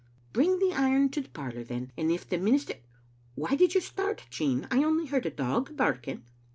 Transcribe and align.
"Bring 0.33 0.57
the 0.57 0.73
iron 0.73 1.09
to 1.09 1.21
the 1.21 1.29
parlor, 1.29 1.63
then. 1.63 1.91
And 1.95 2.09
if 2.09 2.27
the 2.27 2.37
minis— 2.39 2.75
Why 3.35 3.53
did 3.55 3.75
you 3.75 3.81
start, 3.81 4.23
Jean? 4.31 4.67
I 4.71 4.83
only 4.83 5.05
heard 5.05 5.27
a 5.27 5.29
dog 5.29 5.77
barking." 5.77 6.23